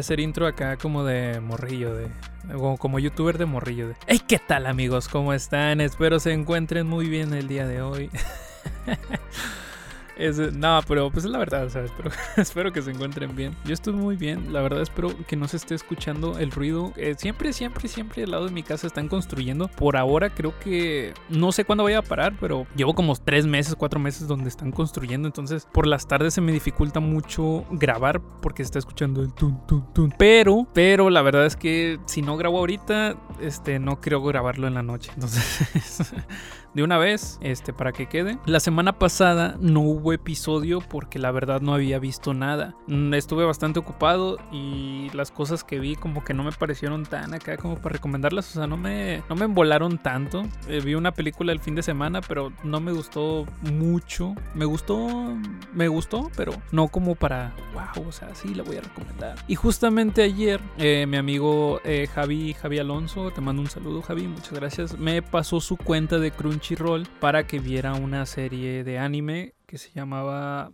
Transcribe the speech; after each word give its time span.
hacer 0.00 0.20
intro 0.20 0.46
acá 0.46 0.76
como 0.76 1.04
de 1.04 1.40
morrillo, 1.40 1.94
de 1.94 2.08
como, 2.52 2.76
como 2.78 2.98
youtuber 2.98 3.38
de 3.38 3.46
morrillo. 3.46 3.88
De, 3.88 3.94
hey, 4.06 4.20
¿qué 4.26 4.38
tal 4.38 4.66
amigos? 4.66 5.08
¿Cómo 5.08 5.32
están? 5.32 5.80
Espero 5.80 6.20
se 6.20 6.32
encuentren 6.32 6.86
muy 6.86 7.08
bien 7.08 7.32
el 7.32 7.48
día 7.48 7.66
de 7.66 7.82
hoy. 7.82 8.10
no, 10.52 10.80
pero 10.86 11.10
pues 11.10 11.24
es 11.24 11.30
la 11.30 11.38
verdad, 11.38 11.64
o 11.64 11.70
sea, 11.70 11.84
espero, 12.36 12.72
que 12.72 12.82
se 12.82 12.90
encuentren 12.90 13.34
bien. 13.34 13.56
Yo 13.64 13.74
estoy 13.74 13.94
muy 13.94 14.16
bien, 14.16 14.52
la 14.52 14.60
verdad 14.60 14.82
espero 14.82 15.10
que 15.26 15.36
no 15.36 15.48
se 15.48 15.56
esté 15.56 15.74
escuchando 15.74 16.38
el 16.38 16.50
ruido. 16.50 16.92
Eh, 16.96 17.14
siempre, 17.16 17.52
siempre, 17.52 17.88
siempre 17.88 18.24
al 18.24 18.30
lado 18.30 18.46
de 18.46 18.52
mi 18.52 18.62
casa 18.62 18.86
están 18.86 19.08
construyendo. 19.08 19.68
Por 19.68 19.96
ahora 19.96 20.30
creo 20.30 20.58
que 20.58 21.14
no 21.28 21.52
sé 21.52 21.64
cuándo 21.64 21.84
voy 21.84 21.94
a 21.94 22.02
parar, 22.02 22.34
pero 22.40 22.66
llevo 22.76 22.94
como 22.94 23.14
tres 23.16 23.46
meses, 23.46 23.74
cuatro 23.74 24.00
meses 24.00 24.28
donde 24.28 24.48
están 24.48 24.72
construyendo. 24.72 25.26
Entonces 25.26 25.66
por 25.72 25.86
las 25.86 26.06
tardes 26.06 26.34
se 26.34 26.40
me 26.40 26.52
dificulta 26.52 27.00
mucho 27.00 27.64
grabar 27.70 28.20
porque 28.42 28.62
se 28.62 28.68
está 28.68 28.78
escuchando 28.78 29.22
el 29.22 29.32
tun, 29.32 29.66
tun, 29.66 29.92
tun. 29.92 30.14
Pero, 30.18 30.66
pero 30.74 31.10
la 31.10 31.22
verdad 31.22 31.46
es 31.46 31.56
que 31.56 31.98
si 32.06 32.22
no 32.22 32.36
grabo 32.36 32.58
ahorita, 32.58 33.16
este, 33.40 33.78
no 33.78 34.00
creo 34.00 34.22
grabarlo 34.22 34.66
en 34.66 34.74
la 34.74 34.82
noche. 34.82 35.10
Entonces... 35.14 36.12
de 36.74 36.82
una 36.82 36.98
vez, 36.98 37.38
este, 37.40 37.72
para 37.72 37.92
que 37.92 38.06
quede. 38.06 38.38
La 38.46 38.60
semana 38.60 38.98
pasada 38.98 39.56
no 39.60 39.80
hubo 39.80 40.09
episodio 40.12 40.80
porque 40.80 41.18
la 41.18 41.30
verdad 41.30 41.60
no 41.60 41.74
había 41.74 41.98
visto 41.98 42.34
nada. 42.34 42.74
Mm, 42.86 43.14
estuve 43.14 43.44
bastante 43.44 43.78
ocupado 43.78 44.38
y 44.52 45.10
las 45.14 45.30
cosas 45.30 45.64
que 45.64 45.78
vi 45.78 45.96
como 45.96 46.24
que 46.24 46.34
no 46.34 46.44
me 46.44 46.52
parecieron 46.52 47.04
tan 47.04 47.34
acá 47.34 47.56
como 47.56 47.76
para 47.76 47.94
recomendarlas. 47.94 48.50
O 48.50 48.58
sea, 48.60 48.66
no 48.66 48.76
me, 48.76 49.22
no 49.28 49.34
me 49.36 49.46
embolaron 49.46 49.98
tanto. 49.98 50.44
Eh, 50.68 50.80
vi 50.84 50.94
una 50.94 51.12
película 51.12 51.52
el 51.52 51.60
fin 51.60 51.74
de 51.74 51.82
semana, 51.82 52.20
pero 52.20 52.52
no 52.62 52.80
me 52.80 52.92
gustó 52.92 53.46
mucho. 53.62 54.34
Me 54.54 54.64
gustó, 54.64 55.36
me 55.72 55.88
gustó, 55.88 56.30
pero 56.36 56.52
no 56.72 56.88
como 56.88 57.14
para, 57.14 57.52
wow, 57.74 58.06
o 58.08 58.12
sea, 58.12 58.34
sí 58.34 58.54
la 58.54 58.62
voy 58.62 58.76
a 58.76 58.80
recomendar. 58.82 59.36
Y 59.48 59.54
justamente 59.54 60.22
ayer, 60.22 60.60
eh, 60.78 61.06
mi 61.08 61.16
amigo 61.16 61.80
eh, 61.84 62.08
Javi, 62.12 62.54
Javi 62.54 62.78
Alonso, 62.78 63.30
te 63.30 63.40
mando 63.40 63.62
un 63.62 63.68
saludo 63.68 64.02
Javi, 64.02 64.28
muchas 64.28 64.52
gracias, 64.52 64.98
me 64.98 65.22
pasó 65.22 65.60
su 65.60 65.76
cuenta 65.76 66.18
de 66.18 66.30
Crunch 66.30 66.60
Crunchyroll 66.60 67.06
para 67.20 67.46
que 67.46 67.58
viera 67.58 67.94
una 67.94 68.26
serie 68.26 68.84
de 68.84 68.98
anime 68.98 69.54
que 69.70 69.78
se 69.78 69.92
llamaba 69.92 70.72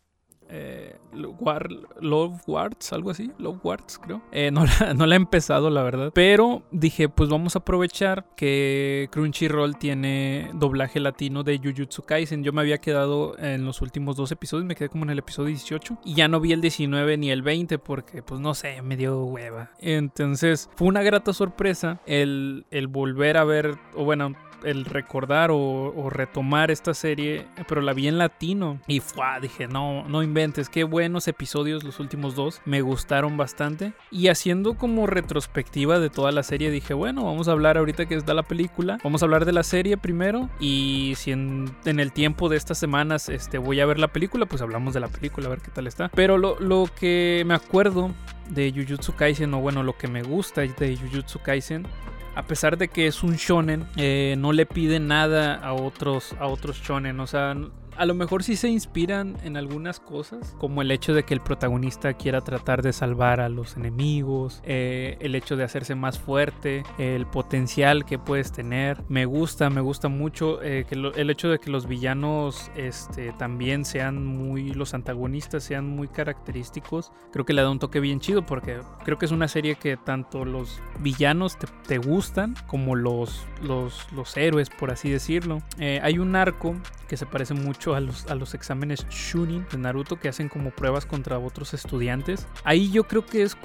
eh, 0.49 0.97
Love 1.13 2.41
Wards, 2.47 2.93
algo 2.93 3.11
así, 3.11 3.33
Love 3.39 3.59
Wards 3.65 3.99
creo. 3.99 4.23
Eh, 4.33 4.51
no, 4.53 4.65
la, 4.65 5.15
he 5.15 5.17
empezado, 5.17 5.71
la 5.71 5.83
verdad. 5.83 6.13
Pero 6.15 6.63
dije, 6.71 7.09
pues 7.09 7.31
vamos 7.31 7.57
a 7.57 7.61
aprovechar 7.61 8.27
que 8.37 9.09
Crunchyroll 9.11 9.77
tiene 9.77 10.51
doblaje 10.55 11.01
latino 11.01 11.43
de 11.43 11.59
Jujutsu 11.59 12.03
Kaisen. 12.03 12.45
Yo 12.45 12.53
me 12.53 12.61
había 12.61 12.79
quedado 12.79 13.37
en 13.39 13.65
los 13.65 13.81
últimos 13.83 14.17
dos 14.17 14.31
episodios, 14.33 14.67
me 14.67 14.75
quedé 14.75 14.89
como 14.89 15.05
en 15.05 15.11
el 15.11 15.19
episodio 15.19 15.49
18 15.49 15.99
y 16.05 16.15
ya 16.15 16.29
no 16.29 16.41
vi 16.41 16.53
el 16.53 16.61
19 16.61 17.17
ni 17.17 17.31
el 17.31 17.43
20 17.43 17.79
porque, 17.79 18.23
pues 18.23 18.41
no 18.41 18.55
sé, 18.55 18.83
me 18.83 18.97
dio 18.97 19.25
hueva. 19.25 19.71
Entonces 19.79 20.71
fue 20.77 20.89
una 20.89 21.03
grata 21.03 21.33
sorpresa 21.33 22.01
el, 22.07 22.65
volver 22.89 23.37
a 23.37 23.45
ver, 23.45 23.79
o 23.95 24.05
bueno, 24.05 24.35
el 24.65 24.85
recordar 24.85 25.51
o, 25.53 26.09
retomar 26.11 26.71
esta 26.71 26.95
serie, 26.95 27.47
pero 27.69 27.81
la 27.81 27.93
vi 27.93 28.09
en 28.09 28.19
latino 28.19 28.81
y 28.87 29.03
dije, 29.41 29.67
no, 29.69 30.09
no 30.09 30.23
inventes, 30.37 30.69
qué 30.69 30.85
buenos 30.85 31.29
episodios 31.29 31.83
los 31.83 31.99
últimos 31.99 32.35
dos, 32.35 32.61
me 32.67 32.83
gustaron 32.83 33.39
bastante. 33.39 33.95
Y 34.11 34.29
haciendo 34.29 34.75
como 34.75 35.07
retrospectiva 35.07 35.99
de 35.99 36.11
toda 36.11 36.31
la 36.31 36.43
serie, 36.43 36.71
dije, 36.71 36.93
bueno, 36.93 37.25
vamos 37.25 37.49
a 37.49 37.53
hablar 37.53 37.79
ahorita 37.79 38.05
que 38.05 38.17
está 38.17 38.35
la 38.35 38.43
película, 38.43 38.99
vamos 39.03 39.23
a 39.23 39.25
hablar 39.25 39.47
de 39.47 39.53
la 39.53 39.63
serie 39.63 39.97
primero 39.97 40.51
y 40.61 41.15
si 41.17 41.31
en, 41.31 41.75
el 41.87 42.13
tiempo 42.13 42.51
de 42.51 42.59
estas 42.59 42.77
semanas 42.77 43.31
este, 43.31 43.57
voy 43.57 43.81
a 43.81 43.87
ver 43.87 43.99
la 43.99 44.09
película, 44.09 44.45
pues 44.45 44.61
hablamos 44.61 44.93
de 44.93 45.01
la 45.01 45.09
película, 45.09 45.47
a 45.47 45.51
ver 45.51 45.61
qué 45.63 45.71
tal 45.71 45.87
está. 45.87 46.11
Pero 46.15 46.37
lo, 46.37 46.61
lo 46.61 46.87
que 47.01 47.43
me 47.47 47.55
acuerdo 47.55 48.11
de 48.51 48.71
Jujutsu 48.77 49.15
Kaisen, 49.15 49.55
o 49.55 49.61
bueno, 49.61 49.83
lo 49.83 49.97
que 49.97 50.07
me 50.07 50.23
gusta 50.23 50.61
de 50.61 50.99
Jujutsu 50.99 51.39
Kaisen 51.39 51.87
a 52.35 52.43
pesar 52.43 52.77
de 52.77 52.89
que 52.89 53.07
es 53.07 53.23
un 53.23 53.37
shonen, 53.37 53.87
eh, 53.97 54.35
no 54.37 54.53
le 54.53 54.67
pide 54.67 55.01
nada 55.01 55.55
a 55.55 55.73
otros, 55.73 56.35
a 56.39 56.47
otros 56.47 56.77
shonen. 56.83 57.19
O 57.21 57.27
sea, 57.27 57.55
a 57.97 58.07
lo 58.07 58.15
mejor 58.15 58.43
sí 58.43 58.57
se 58.57 58.69
inspiran 58.69 59.37
en 59.45 59.57
algunas 59.57 60.01
cosas, 60.01 60.55
como 60.59 60.83
el 60.83 60.91
hecho 60.91 61.15
de 61.15 61.25
que 61.25 61.35
el 61.35 61.41
protagonista 61.41 62.15
quiera 62.15 62.41
tratar 62.41 62.83
de 62.83 62.93
salvar 62.93 63.41
a 63.41 63.49
los 63.49 63.77
enemigos, 63.77 64.61
eh, 64.65 65.17
el 65.21 65.35
hecho 65.35 65.57
de 65.57 65.65
hacerse 65.65 65.95
más 65.95 66.19
fuerte, 66.19 66.83
el 66.99 67.27
potencial 67.27 68.05
que 68.05 68.19
puedes 68.19 68.53
tener. 68.53 69.03
Me 69.09 69.25
gusta, 69.25 69.71
me 69.71 69.81
gusta 69.81 70.09
mucho 70.09 70.63
eh, 70.63 70.87
el 70.91 71.31
hecho 71.31 71.49
de 71.49 71.59
que 71.59 71.71
los 71.71 71.87
villanos 71.87 72.71
este, 72.77 73.33
también 73.33 73.85
sean 73.85 74.27
muy, 74.27 74.73
los 74.73 74.95
antagonistas 74.95 75.65
sean 75.65 75.89
muy 75.89 76.09
característicos. 76.09 77.13
Creo 77.33 77.45
que 77.45 77.53
le 77.53 77.63
da 77.63 77.71
un 77.71 77.79
toque 77.79 78.01
bien 78.01 78.21
chido 78.21 78.45
porque 78.45 78.81
creo 79.05 79.19
que 79.19 79.27
es 79.27 79.33
una 79.33 79.49
serie 79.49 79.77
que 79.77 79.97
tanto 79.97 80.45
los 80.45 80.81
villanos 81.01 81.57
te, 81.87 81.99
gustan 81.99 82.55
como 82.67 82.95
los, 82.95 83.47
los, 83.63 84.11
los 84.13 84.37
héroes, 84.37 84.71
por 84.71 84.91
así 84.91 85.11
decirlo. 85.11 85.63
Eh, 85.79 86.01
hay 86.03 86.19
un 86.19 86.37
arco 86.37 86.77
que 87.07 87.17
se 87.17 87.27
parece 87.27 87.55
mucho 87.55 87.95
a 87.95 88.01
los, 88.01 88.27
a 88.27 88.35
los 88.35 88.55
exámenes 88.55 89.07
Shunin 89.09 89.67
de 89.71 89.79
Naruto 89.79 90.19
que 90.19 90.29
hacen 90.29 90.49
como 90.49 90.71
pruebas 90.71 91.07
contra 91.07 91.39
otros 91.39 91.75
estudiantes. 91.75 92.47
Ahí 92.65 92.91
yo 92.91 93.05
creo 93.05 93.25
que 93.25 93.43
es 93.43 93.57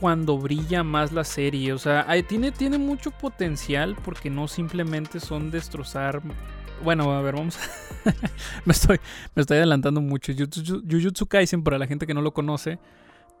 cuando 0.00 0.38
brilla 0.38 0.82
más 0.82 1.12
la 1.12 1.24
serie. 1.24 1.72
O 1.72 1.78
sea, 1.78 2.06
tiene, 2.28 2.52
tiene 2.52 2.78
mucho 2.78 3.10
potencial 3.10 3.96
porque 4.04 4.30
no 4.30 4.48
simplemente 4.48 5.20
son 5.20 5.50
destrozar 5.50 6.22
bueno, 6.82 7.10
a 7.12 7.22
ver, 7.22 7.34
vamos. 7.34 7.58
me, 8.64 8.72
estoy, 8.72 8.98
me 9.34 9.40
estoy 9.40 9.56
adelantando 9.58 10.00
mucho. 10.00 10.32
Jujutsu 10.32 11.26
Kaisen, 11.26 11.62
para 11.62 11.78
la 11.78 11.86
gente 11.86 12.06
que 12.06 12.14
no 12.14 12.20
lo 12.20 12.34
conoce, 12.34 12.78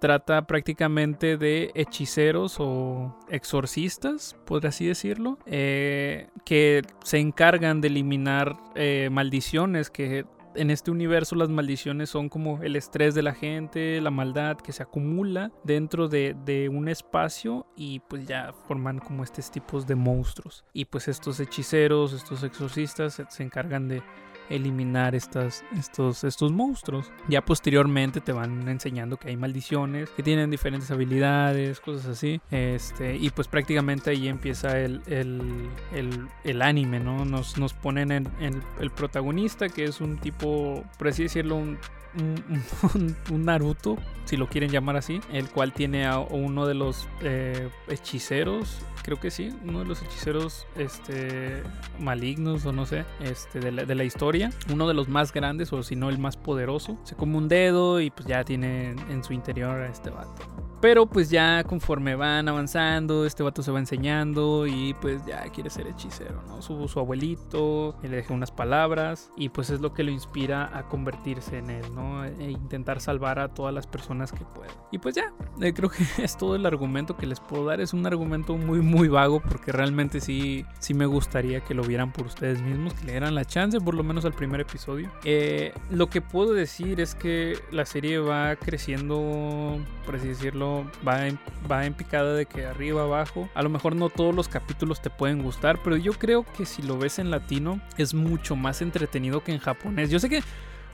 trata 0.04 0.46
prácticamente 0.46 1.38
de 1.38 1.70
hechiceros 1.74 2.56
o 2.58 3.18
exorcistas, 3.30 4.36
por 4.44 4.66
así 4.66 4.86
decirlo, 4.86 5.38
eh, 5.46 6.28
que 6.44 6.82
se 7.02 7.20
encargan 7.20 7.80
de 7.80 7.88
eliminar 7.88 8.54
eh, 8.74 9.08
maldiciones 9.10 9.88
que 9.88 10.26
en 10.56 10.70
este 10.70 10.90
universo 10.90 11.36
las 11.36 11.48
maldiciones 11.48 12.10
son 12.10 12.28
como 12.28 12.62
el 12.62 12.76
estrés 12.76 13.14
de 13.14 13.22
la 13.22 13.32
gente, 13.32 13.98
la 14.02 14.10
maldad 14.10 14.58
que 14.58 14.72
se 14.72 14.82
acumula 14.82 15.50
dentro 15.64 16.06
de, 16.06 16.36
de, 16.44 16.68
un 16.68 16.88
espacio 16.88 17.66
y 17.74 18.00
pues 18.00 18.26
ya 18.26 18.52
forman 18.68 18.98
como 18.98 19.24
estos 19.24 19.50
tipos 19.50 19.86
de 19.86 19.94
monstruos. 19.94 20.66
Y 20.74 20.84
pues 20.84 21.08
estos 21.08 21.40
hechiceros, 21.40 22.12
estos 22.12 22.42
exorcistas 22.42 23.22
se 23.26 23.42
encargan 23.42 23.88
de 23.88 24.02
eliminar 24.50 25.14
estas, 25.14 25.64
estos, 25.76 26.24
estos 26.24 26.52
monstruos. 26.52 27.10
Ya 27.28 27.44
posteriormente 27.44 28.20
te 28.20 28.32
van 28.32 28.68
enseñando 28.68 29.16
que 29.16 29.28
hay 29.28 29.36
maldiciones, 29.36 30.10
que 30.10 30.22
tienen 30.22 30.50
diferentes 30.50 30.90
habilidades, 30.90 31.80
cosas 31.80 32.06
así. 32.06 32.40
Este, 32.50 33.16
y 33.16 33.30
pues 33.30 33.48
prácticamente 33.48 34.10
ahí 34.10 34.28
empieza 34.28 34.78
el, 34.78 35.02
el, 35.06 36.62
anime, 36.62 37.00
¿no? 37.00 37.24
Nos, 37.24 37.58
nos 37.58 37.74
ponen 37.74 38.10
en, 38.10 38.62
el 38.80 38.90
protagonista, 38.90 39.68
que 39.68 39.84
es 39.84 40.00
un 40.00 40.18
tipo, 40.18 40.84
por 40.98 41.08
así 41.08 41.24
decirlo, 41.24 41.56
un 41.56 41.78
un, 43.30 43.44
Naruto, 43.44 43.96
si 44.24 44.36
lo 44.36 44.48
quieren 44.48 44.70
llamar 44.70 44.96
así, 44.96 45.20
el 45.32 45.48
cual 45.50 45.72
tiene 45.72 46.06
a 46.06 46.18
uno 46.18 46.66
de 46.66 46.74
los 46.74 47.08
eh, 47.22 47.68
hechiceros, 47.88 48.80
creo 49.02 49.18
que 49.18 49.30
sí, 49.30 49.50
uno 49.64 49.80
de 49.80 49.84
los 49.84 50.02
hechiceros 50.02 50.66
este, 50.76 51.62
malignos 51.98 52.64
o 52.66 52.72
no 52.72 52.86
sé, 52.86 53.04
este, 53.20 53.60
de, 53.60 53.72
la, 53.72 53.84
de 53.84 53.94
la 53.94 54.04
historia, 54.04 54.50
uno 54.72 54.86
de 54.86 54.94
los 54.94 55.08
más 55.08 55.32
grandes 55.32 55.72
o 55.72 55.82
si 55.82 55.96
no 55.96 56.08
el 56.08 56.18
más 56.18 56.36
poderoso, 56.36 56.98
se 57.04 57.16
come 57.16 57.36
un 57.36 57.48
dedo 57.48 58.00
y 58.00 58.10
pues 58.10 58.28
ya 58.28 58.44
tiene 58.44 58.90
en 59.10 59.24
su 59.24 59.32
interior 59.32 59.80
a 59.80 59.88
este 59.88 60.10
vato. 60.10 60.73
Pero 60.84 61.06
pues 61.06 61.30
ya 61.30 61.64
conforme 61.64 62.14
van 62.14 62.46
avanzando, 62.46 63.24
este 63.24 63.42
vato 63.42 63.62
se 63.62 63.72
va 63.72 63.78
enseñando 63.78 64.66
y 64.66 64.92
pues 65.00 65.24
ya 65.24 65.42
quiere 65.44 65.70
ser 65.70 65.86
hechicero, 65.86 66.42
¿no? 66.46 66.60
Su, 66.60 66.88
su 66.88 67.00
abuelito 67.00 67.96
le 68.02 68.10
deja 68.10 68.34
unas 68.34 68.50
palabras 68.50 69.30
y 69.34 69.48
pues 69.48 69.70
es 69.70 69.80
lo 69.80 69.94
que 69.94 70.02
lo 70.02 70.10
inspira 70.10 70.76
a 70.76 70.86
convertirse 70.86 71.56
en 71.56 71.70
él, 71.70 71.86
¿no? 71.94 72.26
E 72.26 72.50
intentar 72.50 73.00
salvar 73.00 73.38
a 73.38 73.48
todas 73.48 73.72
las 73.72 73.86
personas 73.86 74.30
que 74.30 74.44
pueda. 74.44 74.72
Y 74.92 74.98
pues 74.98 75.14
ya, 75.14 75.32
eh, 75.62 75.72
creo 75.72 75.88
que 75.88 76.04
es 76.22 76.36
todo 76.36 76.54
el 76.54 76.66
argumento 76.66 77.16
que 77.16 77.24
les 77.24 77.40
puedo 77.40 77.64
dar. 77.64 77.80
Es 77.80 77.94
un 77.94 78.04
argumento 78.04 78.54
muy, 78.58 78.82
muy 78.82 79.08
vago 79.08 79.40
porque 79.40 79.72
realmente 79.72 80.20
sí, 80.20 80.66
sí 80.80 80.92
me 80.92 81.06
gustaría 81.06 81.60
que 81.60 81.72
lo 81.72 81.82
vieran 81.84 82.12
por 82.12 82.26
ustedes 82.26 82.60
mismos, 82.60 82.92
que 82.92 83.06
le 83.06 83.12
dieran 83.12 83.34
la 83.34 83.46
chance, 83.46 83.80
por 83.80 83.94
lo 83.94 84.04
menos 84.04 84.26
al 84.26 84.34
primer 84.34 84.60
episodio. 84.60 85.10
Eh, 85.24 85.72
lo 85.88 86.08
que 86.08 86.20
puedo 86.20 86.52
decir 86.52 87.00
es 87.00 87.14
que 87.14 87.58
la 87.70 87.86
serie 87.86 88.18
va 88.18 88.56
creciendo, 88.56 89.78
por 90.04 90.16
así 90.16 90.28
decirlo, 90.28 90.73
va 91.06 91.26
en, 91.26 91.38
va 91.70 91.86
en 91.86 91.94
picada 91.94 92.34
de 92.34 92.46
que 92.46 92.66
arriba, 92.66 93.02
abajo. 93.02 93.48
A 93.54 93.62
lo 93.62 93.68
mejor 93.68 93.94
no 93.96 94.08
todos 94.08 94.34
los 94.34 94.48
capítulos 94.48 95.00
te 95.00 95.10
pueden 95.10 95.42
gustar, 95.42 95.78
pero 95.82 95.96
yo 95.96 96.12
creo 96.12 96.44
que 96.56 96.66
si 96.66 96.82
lo 96.82 96.98
ves 96.98 97.18
en 97.18 97.30
latino 97.30 97.80
es 97.96 98.14
mucho 98.14 98.56
más 98.56 98.82
entretenido 98.82 99.42
que 99.42 99.52
en 99.52 99.58
japonés. 99.58 100.10
Yo 100.10 100.18
sé 100.18 100.28
que 100.28 100.42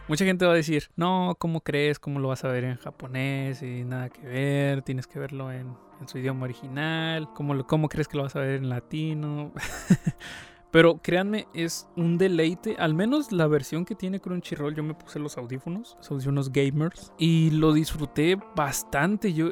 mucha 0.09 0.25
gente 0.25 0.45
va 0.45 0.53
a 0.53 0.57
decir, 0.57 0.91
no, 0.97 1.37
¿cómo 1.39 1.61
crees? 1.61 1.99
¿Cómo 1.99 2.19
lo 2.19 2.29
vas 2.29 2.45
a 2.45 2.49
ver 2.49 2.65
en 2.65 2.77
japonés? 2.77 3.63
Y 3.63 3.85
nada 3.85 4.09
que 4.09 4.23
ver, 4.23 4.83
tienes 4.83 5.07
que 5.07 5.19
verlo 5.19 5.53
en, 5.53 5.77
su 6.07 6.19
idioma 6.19 6.45
original. 6.45 7.29
¿Cómo, 7.35 7.67
¿Cómo 7.67 7.89
crees 7.89 8.09
que 8.09 8.17
lo 8.17 8.25
vas 8.25 8.35
a 8.35 8.41
ver 8.41 8.57
en 8.57 8.69
latino? 8.69 9.53
Pero 10.71 10.99
créanme, 11.03 11.47
es 11.55 11.89
un 11.97 12.19
deleite. 12.19 12.77
Al 12.79 12.95
menos 12.95 13.33
la 13.33 13.47
versión 13.47 13.85
que 13.85 13.95
tiene 13.95 14.21
Crunchyroll, 14.21 14.75
yo 14.75 14.83
me 14.83 14.95
puse 14.95 15.19
los 15.19 15.37
audífonos, 15.37 15.97
los 15.99 16.11
audífonos 16.11 16.53
gamers, 16.53 17.13
y 17.19 17.51
lo 17.51 17.73
disfruté 17.73 18.39
bastante. 18.55 19.33
Yo, 19.33 19.49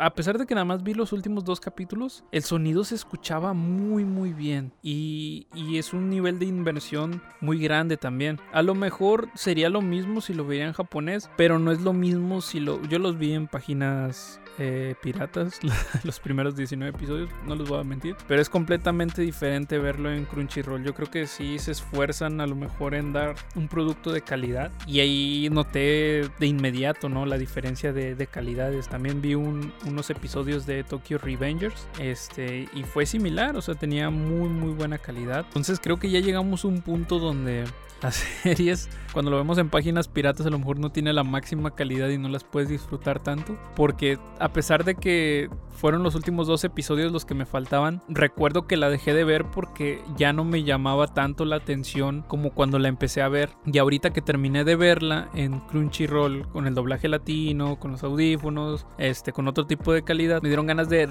a 0.00 0.14
pesar 0.14 0.38
de 0.38 0.46
que 0.46 0.54
nada 0.54 0.64
más 0.64 0.82
vi 0.82 0.94
los 0.94 1.12
últimos 1.12 1.44
dos 1.44 1.60
capítulos, 1.60 2.24
el 2.32 2.42
sonido 2.42 2.84
se 2.84 2.94
escuchaba 2.94 3.54
muy, 3.54 4.04
muy 4.04 4.32
bien. 4.32 4.72
Y, 4.82 5.46
y 5.54 5.78
es 5.78 5.92
un 5.92 6.10
nivel 6.10 6.38
de 6.38 6.46
inversión 6.46 7.22
muy 7.40 7.58
grande 7.58 7.96
también. 7.96 8.38
A 8.52 8.62
lo 8.62 8.74
mejor 8.74 9.28
sería 9.34 9.70
lo 9.70 9.82
mismo 9.82 10.20
si 10.20 10.34
lo 10.34 10.46
veía 10.46 10.66
en 10.66 10.72
japonés, 10.72 11.30
pero 11.36 11.58
no 11.58 11.72
es 11.72 11.80
lo 11.80 11.92
mismo 11.92 12.40
si 12.40 12.60
lo. 12.60 12.82
Yo 12.82 12.98
los 12.98 13.18
vi 13.18 13.32
en 13.32 13.46
páginas 13.46 14.40
eh, 14.58 14.94
piratas 15.00 15.60
los 16.04 16.20
primeros 16.20 16.56
19 16.56 16.96
episodios, 16.96 17.30
no 17.46 17.54
les 17.54 17.68
voy 17.68 17.80
a 17.80 17.84
mentir. 17.84 18.16
Pero 18.26 18.40
es 18.40 18.48
completamente 18.48 19.22
diferente 19.22 19.78
verlo 19.78 20.12
en 20.12 20.24
Crunchyroll. 20.24 20.84
Yo 20.84 20.94
creo 20.94 21.10
que 21.10 21.26
sí 21.26 21.58
se 21.58 21.72
esfuerzan 21.72 22.40
a 22.40 22.46
lo 22.46 22.56
mejor 22.56 22.94
en 22.94 23.12
dar 23.12 23.36
un 23.54 23.68
producto 23.68 24.12
de 24.12 24.22
calidad. 24.22 24.70
Y 24.86 25.00
ahí 25.00 25.48
noté 25.50 26.28
de 26.38 26.46
inmediato, 26.46 27.08
¿no? 27.08 27.26
La 27.26 27.38
diferencia 27.38 27.92
de, 27.92 28.28
calidades. 28.28 28.88
También 28.88 29.22
vi 29.22 29.34
unos 29.34 30.10
episodios 30.10 30.66
de 30.66 30.84
Tokyo 30.84 31.18
Revengers. 31.18 31.88
Este, 31.98 32.68
y 32.74 32.82
fue 32.82 33.06
similar, 33.06 33.56
o 33.56 33.62
sea, 33.62 33.74
tenía 33.74 34.10
muy, 34.10 34.48
muy 34.48 34.72
buena 34.72 34.98
calidad. 34.98 35.44
Entonces 35.46 35.80
creo 35.80 35.98
que 35.98 36.10
ya 36.10 36.20
llegamos 36.20 36.64
a 36.64 36.68
un 36.68 36.82
punto 36.82 37.18
donde 37.18 37.64
las 38.02 38.14
series, 38.42 38.88
cuando 39.12 39.30
lo 39.30 39.36
vemos 39.36 39.58
en 39.58 39.70
páginas 39.70 40.08
piratas, 40.08 40.46
a 40.46 40.50
lo 40.50 40.58
mejor 40.58 40.78
no 40.78 40.90
tiene 40.90 41.12
la 41.12 41.24
máxima 41.24 41.74
calidad 41.74 42.08
y 42.08 42.18
no 42.18 42.28
las 42.28 42.44
puedes 42.44 42.68
disfrutar 42.68 43.22
tanto. 43.22 43.58
Porque 43.74 44.18
a 44.38 44.52
pesar 44.52 44.84
de 44.84 44.94
que 44.94 45.48
fueron 45.72 46.02
los 46.02 46.14
últimos 46.14 46.46
dos 46.46 46.64
episodios 46.64 47.12
los 47.12 47.24
que 47.24 47.34
me 47.34 47.46
faltaban, 47.46 48.02
recuerdo 48.08 48.66
que 48.66 48.76
la 48.76 48.90
dejé 48.90 49.14
de 49.14 49.24
ver 49.24 49.44
porque 49.46 50.02
ya 50.16 50.32
no 50.32 50.44
me 50.44 50.64
llamaba 50.64 51.06
tanto 51.08 51.44
la 51.44 51.56
atención 51.56 52.24
como 52.26 52.50
cuando 52.50 52.78
la 52.78 52.88
empecé 52.88 53.22
a 53.22 53.28
ver. 53.28 53.50
Y 53.66 53.78
ahorita 53.78 54.10
que 54.10 54.22
terminé 54.22 54.64
de 54.64 54.76
verla 54.76 55.28
en 55.34 55.60
Crunchyroll, 55.60 56.48
con 56.48 56.66
el 56.66 56.74
doblaje 56.74 57.08
latino, 57.08 57.78
con 57.78 57.92
los 57.92 58.02
audífonos, 58.02 58.86
este, 58.98 59.32
con 59.32 59.48
otro 59.48 59.66
tipo 59.66 59.92
de 59.92 60.02
calidad, 60.02 60.42
me 60.42 60.48
dieron 60.48 60.66
ganas 60.66 60.88
de 60.88 61.06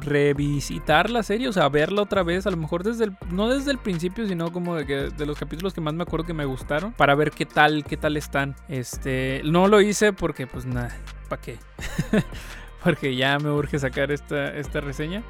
revisitar 0.00 1.10
la 1.10 1.22
serie, 1.22 1.48
o 1.48 1.52
sea, 1.52 1.68
verla 1.68 2.02
otra 2.02 2.22
vez, 2.22 2.46
a 2.46 2.50
lo 2.50 2.56
mejor 2.56 2.82
desde 2.82 3.04
el, 3.04 3.16
no 3.30 3.48
desde 3.48 3.70
el 3.70 3.78
principio, 3.78 4.26
sino 4.26 4.52
como 4.52 4.74
de, 4.74 4.86
que, 4.86 4.94
de 4.94 5.26
los 5.26 5.38
capítulos 5.38 5.57
los 5.62 5.74
que 5.74 5.80
más 5.80 5.94
me 5.94 6.02
acuerdo 6.02 6.26
que 6.26 6.34
me 6.34 6.44
gustaron 6.44 6.92
para 6.92 7.14
ver 7.14 7.30
qué 7.30 7.46
tal, 7.46 7.84
qué 7.84 7.96
tal 7.96 8.16
están. 8.16 8.56
Este, 8.68 9.42
no 9.44 9.68
lo 9.68 9.80
hice 9.80 10.12
porque 10.12 10.46
pues 10.46 10.66
nada, 10.66 10.96
¿para 11.28 11.42
qué? 11.42 11.58
porque 12.84 13.16
ya 13.16 13.38
me 13.38 13.50
urge 13.50 13.78
sacar 13.78 14.10
esta, 14.12 14.54
esta 14.56 14.80
reseña. 14.80 15.22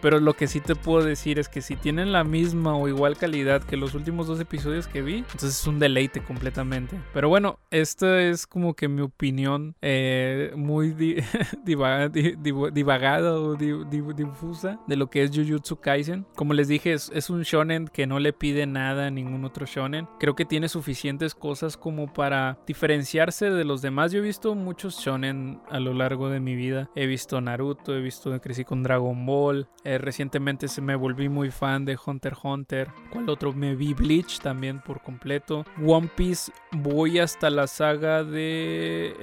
Pero 0.00 0.20
lo 0.20 0.34
que 0.34 0.46
sí 0.46 0.60
te 0.60 0.74
puedo 0.74 1.04
decir 1.04 1.38
es 1.38 1.48
que 1.48 1.60
si 1.60 1.76
tienen 1.76 2.12
la 2.12 2.24
misma 2.24 2.76
o 2.76 2.88
igual 2.88 3.16
calidad 3.16 3.62
que 3.62 3.76
los 3.76 3.94
últimos 3.94 4.26
dos 4.26 4.40
episodios 4.40 4.86
que 4.86 5.02
vi, 5.02 5.18
entonces 5.18 5.60
es 5.60 5.66
un 5.66 5.78
deleite 5.78 6.20
completamente. 6.20 7.00
Pero 7.12 7.28
bueno, 7.28 7.58
esta 7.70 8.22
es 8.22 8.46
como 8.46 8.74
que 8.74 8.88
mi 8.88 9.02
opinión 9.02 9.74
eh, 9.82 10.52
muy 10.56 10.90
divagada 11.64 13.34
o 13.34 13.56
difusa 13.56 14.80
de 14.86 14.96
lo 14.96 15.10
que 15.10 15.22
es 15.22 15.30
Jujutsu 15.30 15.76
Kaisen. 15.76 16.26
Como 16.34 16.54
les 16.54 16.68
dije, 16.68 16.92
es, 16.92 17.30
un 17.30 17.42
shonen 17.42 17.88
que 17.88 18.06
no 18.06 18.18
le 18.18 18.32
pide 18.32 18.66
nada 18.66 19.06
a 19.06 19.10
ningún 19.10 19.44
otro 19.44 19.66
shonen. 19.66 20.08
Creo 20.18 20.34
que 20.34 20.44
tiene 20.44 20.68
suficientes 20.68 21.34
cosas 21.34 21.76
como 21.76 22.12
para 22.12 22.58
diferenciarse 22.66 23.50
de 23.50 23.64
los 23.64 23.82
demás. 23.82 24.12
Yo 24.12 24.18
he 24.18 24.22
visto 24.22 24.54
muchos 24.54 24.98
shonen 24.98 25.60
a 25.70 25.80
lo 25.80 25.94
largo 25.94 26.28
de 26.28 26.40
mi 26.40 26.54
vida. 26.54 26.90
He 26.94 27.06
visto 27.06 27.40
Naruto, 27.40 27.94
he 27.94 28.00
visto, 28.00 28.38
crecí 28.40 28.64
con 28.64 28.82
Dragon 28.82 29.26
Ball. 29.26 29.68
Recientemente 29.98 30.68
se 30.68 30.80
me 30.80 30.94
volví 30.94 31.28
muy 31.28 31.50
fan 31.50 31.84
de 31.84 31.98
Hunter 32.04 32.32
x 32.32 32.44
Hunter. 32.44 32.88
¿Cuál 33.10 33.28
otro? 33.28 33.52
Me 33.52 33.74
vi 33.74 33.94
Bleach 33.94 34.40
también 34.40 34.80
por 34.80 35.00
completo. 35.02 35.64
One 35.84 36.08
Piece 36.14 36.52
voy 36.72 37.18
hasta 37.18 37.50
la 37.50 37.66
saga 37.66 38.24
de 38.24 39.14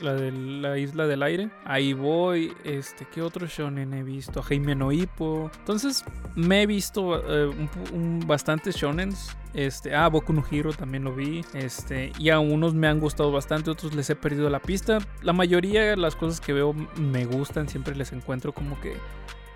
la, 0.00 0.14
de 0.14 0.32
la 0.32 0.78
Isla 0.78 1.06
del 1.06 1.22
Aire. 1.22 1.50
Ahí 1.64 1.92
voy. 1.92 2.52
Este, 2.64 3.06
¿qué 3.06 3.22
otro 3.22 3.46
shonen 3.46 3.94
he 3.94 4.02
visto? 4.02 4.42
Jaime 4.42 4.74
no 4.74 4.92
Hippo. 4.92 5.50
Entonces 5.58 6.04
me 6.34 6.62
he 6.62 6.66
visto 6.66 7.22
eh, 7.28 7.68
un, 7.92 8.24
bastantes 8.26 8.76
shonens. 8.76 9.36
Este, 9.54 9.94
ah, 9.94 10.08
Boku 10.08 10.34
no 10.34 10.44
Hero 10.50 10.72
también 10.72 11.04
lo 11.04 11.14
vi. 11.14 11.42
Este, 11.54 12.12
y 12.18 12.30
a 12.30 12.38
unos 12.38 12.74
me 12.74 12.88
han 12.88 13.00
gustado 13.00 13.32
bastante, 13.32 13.70
otros 13.70 13.94
les 13.94 14.10
he 14.10 14.16
perdido 14.16 14.50
la 14.50 14.60
pista. 14.60 14.98
La 15.22 15.32
mayoría 15.32 15.82
de 15.82 15.96
las 15.96 16.14
cosas 16.14 16.40
que 16.40 16.52
veo 16.52 16.74
me 16.96 17.24
gustan, 17.24 17.68
siempre 17.68 17.94
les 17.94 18.12
encuentro 18.12 18.52
como 18.52 18.78
que 18.80 18.96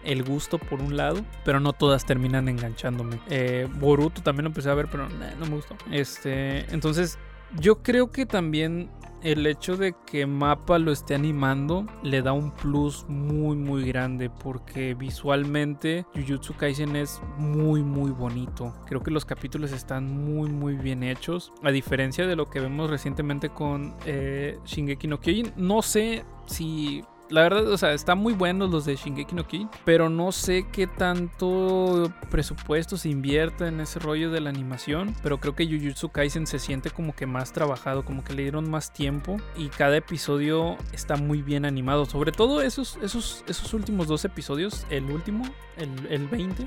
el 0.05 0.23
gusto 0.23 0.58
por 0.58 0.81
un 0.81 0.97
lado, 0.97 1.25
pero 1.44 1.61
no 1.61 1.73
todas 1.73 2.05
terminan 2.05 2.49
enganchándome. 2.49 3.20
Eh, 3.29 3.69
Boruto 3.79 4.23
también 4.23 4.44
lo 4.44 4.49
empecé 4.49 4.70
a 4.70 4.75
ver, 4.75 4.88
pero 4.91 5.08
no 5.08 5.47
me 5.47 5.56
gustó. 5.56 5.76
Este, 5.91 6.73
entonces, 6.73 7.19
yo 7.58 7.82
creo 7.82 8.11
que 8.11 8.26
también 8.26 8.91
el 9.23 9.47
hecho 9.47 9.76
de 9.76 9.94
que 10.06 10.26
Mapa 10.26 10.79
lo 10.79 10.93
esté 10.93 11.14
animando 11.14 11.87
le 12.02 12.23
da 12.23 12.32
un 12.32 12.52
plus 12.52 13.05
muy 13.08 13.56
muy 13.56 13.85
grande 13.85 14.31
porque 14.31 14.94
visualmente 14.94 16.06
Jujutsu 16.14 16.55
Kaisen 16.55 16.96
es 16.96 17.20
muy 17.37 17.82
muy 17.82 18.11
bonito. 18.11 18.75
Creo 18.87 19.03
que 19.03 19.11
los 19.11 19.25
capítulos 19.25 19.73
están 19.73 20.11
muy 20.25 20.50
muy 20.50 20.75
bien 20.75 21.03
hechos. 21.03 21.53
A 21.62 21.70
diferencia 21.70 22.26
de 22.26 22.37
lo 22.37 22.49
que 22.49 22.61
vemos 22.61 22.91
recientemente 22.91 23.50
con 23.50 23.94
eh, 24.06 24.58
Shingeki 24.64 25.08
no 25.08 25.20
Kyojin, 25.20 25.53
no 25.56 25.82
sé 25.82 26.25
si 26.46 27.05
la 27.31 27.43
verdad, 27.43 27.69
o 27.69 27.79
sea, 27.79 27.93
están 27.93 28.19
muy 28.19 28.35
buenos 28.35 28.71
los 28.71 28.85
de 28.85 28.97
Shingeki 28.97 29.35
no 29.35 29.47
Kyojin, 29.47 29.71
pero 29.85 30.09
no 30.09 30.32
sé 30.32 30.67
qué 30.71 30.87
tanto 30.87 32.12
presupuesto 32.29 32.97
se 32.97 33.09
invierte 33.09 33.69
en 33.69 33.81
ese 33.81 34.00
rollo 34.00 34.31
de 34.31 34.41
la 34.41 34.50
animación, 34.50 35.15
pero 35.23 35.38
creo 35.38 35.55
que 35.55 35.67
Jujutsu 35.67 36.09
Kaisen 36.09 36.46
se 36.46 36.58
siente 36.58 36.91
como 36.91 37.15
que 37.15 37.27
más 37.27 37.53
trabajado, 37.53 38.05
como 38.05 38.25
que 38.25 38.34
le 38.34 38.43
dieron 38.43 38.69
más 38.69 38.93
tiempo 38.93 39.37
y 39.56 39.69
cada 39.69 39.96
episodio 39.96 40.77
está 40.93 41.17
muy 41.17 41.41
bien 41.41 41.65
animado, 41.65 42.05
sobre 42.05 42.32
todo 42.32 42.63
esos, 42.63 42.99
esos, 43.01 43.44
esos 43.46 43.72
últimos 43.75 44.08
dos 44.08 44.25
episodios, 44.25 44.84
el 44.91 45.05
último, 45.05 45.44
el, 45.77 46.06
el 46.10 46.27
20, 46.27 46.67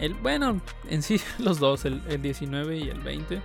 el, 0.00 0.14
bueno, 0.14 0.60
en 0.88 1.02
sí 1.02 1.20
los 1.38 1.58
dos, 1.58 1.84
el, 1.84 2.02
el 2.08 2.22
19 2.22 2.78
y 2.78 2.88
el 2.88 3.00
20, 3.00 3.42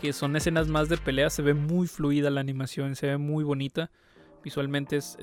que 0.00 0.12
son 0.12 0.36
escenas 0.36 0.68
más 0.68 0.88
de 0.88 0.96
pelea, 0.96 1.28
se 1.28 1.42
ve 1.42 1.54
muy 1.54 1.88
fluida 1.88 2.30
la 2.30 2.40
animación, 2.40 2.94
se 2.94 3.08
ve 3.08 3.16
muy 3.16 3.42
bonita 3.42 3.90
visualmente 4.46 4.96
es, 4.96 5.18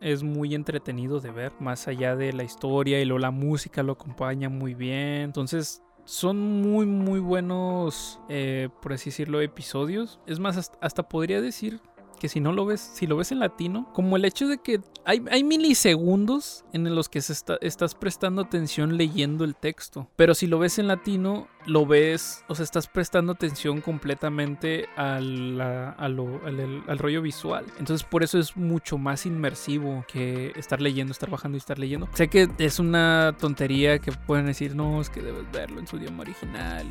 es, 0.00 0.22
muy 0.22 0.54
entretenido 0.54 1.18
de 1.18 1.32
ver, 1.32 1.52
más 1.58 1.88
allá 1.88 2.14
de 2.14 2.32
la 2.32 2.44
historia 2.44 3.00
y 3.00 3.04
lo, 3.04 3.18
la 3.18 3.32
música 3.32 3.82
lo 3.82 3.94
acompaña 3.94 4.48
muy 4.48 4.74
bien. 4.74 5.22
Entonces, 5.22 5.82
son 6.04 6.62
muy, 6.62 6.86
muy 6.86 7.18
buenos, 7.18 8.20
eh, 8.28 8.68
por 8.80 8.92
así 8.92 9.10
decirlo, 9.10 9.40
episodios. 9.40 10.20
Es 10.28 10.38
más, 10.38 10.70
hasta 10.80 11.08
podría 11.08 11.40
decir 11.40 11.80
que 12.18 12.28
si 12.28 12.40
no 12.40 12.52
lo 12.52 12.66
ves, 12.66 12.80
si 12.80 13.06
lo 13.06 13.16
ves 13.16 13.32
en 13.32 13.40
latino, 13.40 13.90
como 13.92 14.16
el 14.16 14.24
hecho 14.24 14.48
de 14.48 14.58
que 14.58 14.80
hay, 15.04 15.22
hay 15.30 15.44
milisegundos 15.44 16.64
en 16.72 16.94
los 16.94 17.08
que 17.08 17.20
se 17.20 17.32
estás 17.60 17.94
prestando 17.94 18.42
atención 18.42 18.96
leyendo 18.96 19.44
el 19.44 19.56
texto, 19.56 20.08
pero 20.16 20.34
si 20.34 20.46
lo 20.46 20.58
ves 20.58 20.78
en 20.78 20.88
latino, 20.88 21.48
lo 21.66 21.86
ves, 21.86 22.44
o 22.48 22.54
sea, 22.54 22.64
estás 22.64 22.88
prestando 22.88 23.32
atención 23.32 23.80
completamente 23.80 24.86
al, 24.96 25.60
al, 25.60 26.98
rollo 26.98 27.22
visual. 27.22 27.66
Entonces 27.78 28.06
por 28.06 28.22
eso 28.22 28.38
es 28.38 28.56
mucho 28.56 28.98
más 28.98 29.26
inmersivo 29.26 30.04
que 30.08 30.52
estar 30.56 30.80
leyendo, 30.80 31.12
estar 31.12 31.30
bajando 31.30 31.56
y 31.56 31.60
estar 31.60 31.78
leyendo. 31.78 32.08
Sé 32.14 32.28
que 32.28 32.48
es 32.58 32.78
una 32.78 33.36
tontería 33.38 33.98
que 33.98 34.12
pueden 34.12 34.46
decir, 34.46 34.74
no, 34.74 35.00
es 35.00 35.10
que 35.10 35.20
debes 35.22 35.50
verlo 35.52 35.80
en 35.80 35.86
su 35.86 35.96
idioma 35.96 36.22
original. 36.22 36.86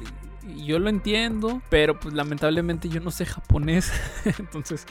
Yo 0.56 0.80
lo 0.80 0.90
entiendo, 0.90 1.62
pero 1.70 2.00
pues 2.00 2.14
lamentablemente 2.14 2.90
yo 2.90 3.00
no 3.02 3.12
sé 3.12 3.26
japonés. 3.26 3.92
Entonces 4.40 4.86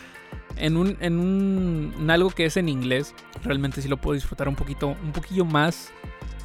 en 0.57 0.77
un, 0.77 0.97
en 1.01 1.19
un 1.19 2.11
algo 2.11 2.31
que 2.31 2.47
es 2.47 2.57
en 2.57 2.69
inglés, 2.69 3.15
realmente 3.43 3.83
sí 3.83 3.89
lo 3.89 3.97
puedo 3.97 4.15
disfrutar 4.15 4.49
un 4.49 4.57
poquito, 4.57 4.89
un 4.89 5.13
poquillo 5.13 5.45
más. 5.45 5.93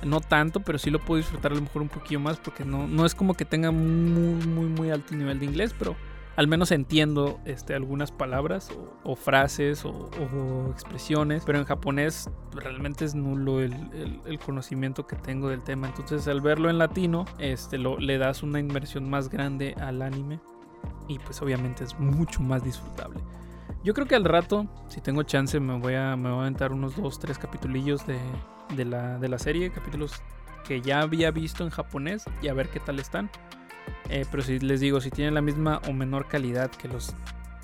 No 0.04 0.20
tanto, 0.20 0.62
pero 0.62 0.80
sí 0.80 0.90
lo 0.90 1.00
puedo 1.00 1.18
disfrutar 1.18 1.52
a 1.52 1.56
lo 1.56 1.62
mejor 1.62 1.84
un 1.84 1.88
poquillo 1.88 2.20
más 2.20 2.40
porque 2.40 2.66
no, 2.66 2.88
no 2.88 3.06
es 3.06 3.14
como 3.14 3.36
que 3.36 3.46
tenga 3.46 3.70
muy, 3.70 4.48
muy, 4.48 4.66
muy 4.66 4.90
alto 4.90 5.14
nivel 5.16 5.40
de 5.40 5.46
inglés, 5.46 5.76
pero 5.78 5.96
al 6.42 6.48
menos 6.48 6.72
entiendo 6.72 7.40
este, 7.46 7.76
algunas 7.76 8.12
palabras 8.12 8.72
o, 9.04 9.16
frases 9.16 9.86
o, 9.86 10.10
expresiones, 10.72 11.44
pero 11.46 11.60
en 11.60 11.66
japonés 11.66 12.32
realmente 12.52 13.06
es 13.06 13.14
nulo 13.14 13.60
el, 13.60 14.40
conocimiento 14.44 15.06
que 15.06 15.16
tengo 15.16 15.50
del 15.50 15.62
tema. 15.64 15.86
Entonces 15.86 16.28
al 16.28 16.42
verlo 16.42 16.72
en 16.72 16.80
latino, 16.80 17.26
este, 17.38 17.78
lo, 17.78 18.00
le 18.00 18.18
das 18.18 18.42
una 18.42 18.60
inversión 18.60 19.08
más 19.08 19.30
grande 19.30 19.76
al 19.80 20.02
anime 20.02 20.40
y 21.08 21.20
pues 21.20 21.40
obviamente 21.44 21.84
es 21.84 22.00
mucho 22.00 22.42
más 22.42 22.64
disfrutable. 22.64 23.20
Yo 23.84 23.94
creo 23.94 24.08
que 24.08 24.16
al 24.16 24.24
rato, 24.26 24.66
si 24.88 25.00
tengo 25.00 25.22
chance, 25.22 25.60
me 25.60 25.78
voy 25.78 25.94
a, 25.94 26.16
me 26.16 26.32
voy 26.32 26.40
a 26.40 26.42
aventar 26.42 26.72
unos 26.72 26.96
dos, 26.96 27.20
tres 27.20 27.38
capitulillos 27.38 28.08
de, 28.08 28.18
de, 28.76 28.86
la, 28.86 29.20
de 29.20 29.30
la 29.30 29.38
serie, 29.38 29.72
capítulos 29.72 30.24
que 30.68 30.82
ya 30.82 31.02
había 31.02 31.30
visto 31.30 31.64
en 31.64 31.70
japonés 31.70 32.26
y 32.42 32.48
a 32.48 32.56
ver 32.56 32.70
qué 32.70 32.80
tal 32.80 32.98
están. 32.98 33.30
Eh, 34.10 34.26
pero 34.30 34.44
si 34.44 34.60
les 34.60 34.80
digo, 34.80 35.00
si 35.02 35.10
tienen 35.10 35.34
la 35.34 35.42
misma 35.42 35.82
o 35.88 35.94
menor 35.94 36.28
calidad 36.28 36.70
que 36.70 36.88
los 36.88 37.16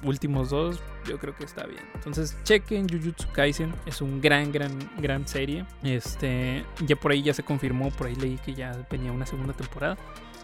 últimos 0.03 0.49
dos, 0.49 0.79
yo 1.07 1.17
creo 1.17 1.35
que 1.35 1.43
está 1.43 1.65
bien. 1.65 1.83
Entonces, 1.95 2.37
chequen 2.43 2.87
Jujutsu 2.87 3.27
Kaisen, 3.33 3.73
es 3.85 4.01
un 4.01 4.21
gran, 4.21 4.51
gran, 4.51 4.71
gran 4.97 5.27
serie. 5.27 5.65
Este, 5.83 6.63
ya 6.85 6.95
por 6.95 7.11
ahí 7.11 7.21
ya 7.21 7.33
se 7.33 7.43
confirmó, 7.43 7.91
por 7.91 8.07
ahí 8.07 8.15
leí 8.15 8.37
que 8.37 8.53
ya 8.53 8.85
venía 8.89 9.11
una 9.11 9.25
segunda 9.25 9.53
temporada. 9.53 9.97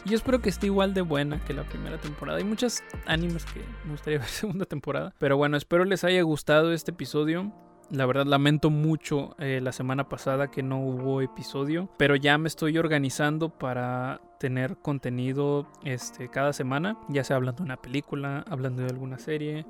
Y 0.05 0.09
yo 0.09 0.15
espero 0.15 0.41
que 0.41 0.49
esté 0.49 0.65
igual 0.67 0.93
de 0.93 1.01
buena 1.01 1.39
que 1.45 1.53
la 1.53 1.63
primera 1.63 1.97
temporada. 1.97 2.37
Hay 2.37 2.43
muchos 2.43 2.83
animes 3.05 3.45
que 3.45 3.61
me 3.85 3.91
gustaría 3.91 4.19
ver 4.19 4.27
segunda 4.27 4.65
temporada. 4.65 5.13
Pero 5.19 5.37
bueno, 5.37 5.57
espero 5.57 5.85
les 5.85 6.03
haya 6.03 6.21
gustado 6.23 6.73
este 6.73 6.91
episodio. 6.91 7.53
La 7.89 8.05
verdad 8.05 8.25
lamento 8.25 8.69
mucho 8.69 9.35
eh, 9.39 9.59
la 9.61 9.71
semana 9.71 10.09
pasada 10.09 10.49
que 10.49 10.63
no 10.63 10.79
hubo 10.79 11.21
episodio, 11.21 11.89
pero 11.97 12.15
ya 12.15 12.37
me 12.37 12.47
estoy 12.47 12.77
organizando 12.77 13.49
para 13.49 14.21
tener 14.39 14.77
contenido 14.77 15.67
este, 15.83 16.29
cada 16.29 16.53
semana, 16.53 16.97
ya 17.07 17.23
sea 17.23 17.37
hablando 17.37 17.59
de 17.59 17.65
una 17.65 17.77
película, 17.77 18.43
hablando 18.49 18.81
de 18.81 18.89
alguna 18.89 19.17
serie, 19.17 19.65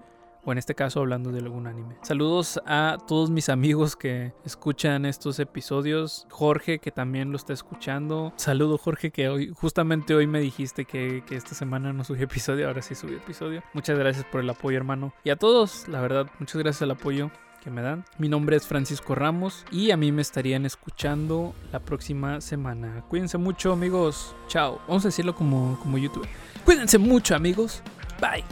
o 0.46 0.52
en 0.52 0.58
este 0.58 0.76
caso 0.76 1.00
hablando 1.00 1.32
de 1.32 1.40
algún 1.40 1.68
anime. 1.68 1.96
Saludos 2.02 2.62
a 2.66 2.98
todos 3.08 3.30
mis 3.30 3.50
amigos 3.50 3.96
que 3.96 4.34
escuchan 4.46 5.06
estos 5.06 5.40
episodios. 5.40 6.28
Jorge 6.30 6.80
que 6.80 6.92
también 6.92 7.32
lo 7.32 7.38
está 7.38 7.54
escuchando. 7.54 8.34
Saludo 8.36 8.78
Jorge 8.78 9.12
que 9.12 9.30
hoy, 9.30 9.54
justamente 9.54 10.16
hoy 10.16 10.28
me 10.28 10.40
dijiste 10.40 10.86
que, 10.86 11.24
que 11.26 11.36
esta 11.36 11.56
semana 11.56 11.94
no 11.94 12.04
subí 12.04 12.24
episodio, 12.24 12.68
ahora 12.68 12.82
sí 12.82 12.96
subí 12.96 13.16
episodio. 13.16 13.64
Muchas 13.74 13.98
gracias 13.98 14.26
por 14.26 14.42
el 14.42 14.50
apoyo 14.50 14.78
hermano. 14.78 15.14
Y 15.24 15.30
a 15.30 15.36
todos, 15.36 15.88
la 15.88 16.02
verdad, 16.02 16.28
muchas 16.40 16.58
gracias 16.58 16.82
al 16.82 16.92
apoyo 16.92 17.32
que 17.64 17.72
me 17.72 17.82
dan. 17.82 18.04
Mi 18.18 18.28
nombre 18.28 18.58
es 18.58 18.68
Francisco 18.68 19.16
Ramos 19.16 19.66
y 19.72 19.92
a 19.92 19.98
mí 19.98 20.12
me 20.12 20.22
estarían 20.22 20.66
escuchando 20.66 21.56
la 21.72 21.80
próxima 21.80 22.42
semana. 22.42 23.04
Cuídense 23.08 23.38
mucho 23.38 23.72
amigos. 23.72 24.36
Chao. 24.48 24.82
Vamos 24.88 25.06
a 25.06 25.08
decirlo 25.08 25.34
como, 25.34 25.80
como 25.82 25.98
YouTube. 25.98 26.28
Cuídense 26.66 26.98
mucho 26.98 27.36
amigos. 27.36 27.82
Bye. 28.20 28.44